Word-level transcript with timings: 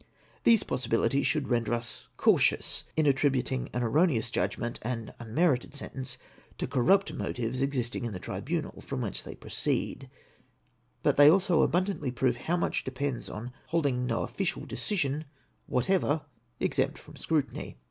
These 0.45 0.63
possibilities 0.63 1.27
should 1.27 1.47
render 1.49 1.75
us 1.75 2.07
cautious 2.17 2.85
in 2.97 3.05
attributing 3.05 3.69
an 3.71 3.83
erroneous 3.83 4.31
j 4.31 4.41
udgment 4.41 4.79
and 4.81 5.13
unmerited 5.19 5.75
sentence 5.75 6.17
to 6.57 6.65
corrupt 6.65 7.13
motives 7.13 7.61
existing 7.61 8.05
in 8.05 8.11
the 8.11 8.17
tribunal 8.17 8.81
from 8.81 9.01
whence 9.01 9.21
they 9.21 9.35
proceed; 9.35 10.09
but 11.03 11.17
they 11.17 11.29
also 11.29 11.61
abundantly 11.61 12.09
prove 12.09 12.37
how 12.37 12.57
much 12.57 12.83
depends 12.83 13.29
on 13.29 13.51
holding 13.67 14.07
no 14.07 14.23
official 14.23 14.65
decision 14.65 15.25
"whatever 15.67 16.21
exempt 16.59 16.97
from 16.97 17.15
scrutiny. 17.15 17.77